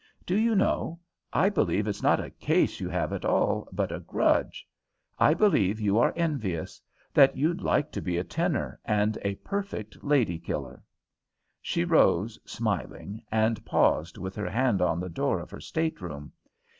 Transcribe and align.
Do 0.25 0.35
you 0.35 0.55
know, 0.55 0.99
I 1.31 1.49
believe 1.49 1.85
it's 1.87 2.01
not 2.01 2.19
a 2.19 2.31
case 2.31 2.79
you 2.79 2.89
have 2.89 3.13
at 3.13 3.23
all, 3.23 3.69
but 3.71 3.91
a 3.91 3.99
grudge. 3.99 4.67
I 5.19 5.35
believe 5.35 5.79
you 5.79 5.99
are 5.99 6.11
envious; 6.15 6.81
that 7.13 7.37
you'd 7.37 7.61
like 7.61 7.91
to 7.91 8.01
be 8.01 8.17
a 8.17 8.23
tenor, 8.23 8.79
and 8.83 9.19
a 9.21 9.35
perfect 9.35 10.03
lady 10.03 10.39
killer!" 10.39 10.81
She 11.61 11.85
rose, 11.85 12.39
smiling, 12.45 13.21
and 13.31 13.63
paused 13.63 14.17
with 14.17 14.33
her 14.37 14.49
hand 14.49 14.81
on 14.81 14.99
the 14.99 15.07
door 15.07 15.39
of 15.39 15.51
her 15.51 15.61
stateroom. 15.61 16.31